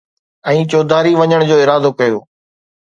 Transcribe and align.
۽ 0.51 0.57
چوڌاري 0.71 1.13
وڃڻ 1.21 1.39
جو 1.51 1.55
ارادو 1.63 1.91
ڪيو 1.99 2.17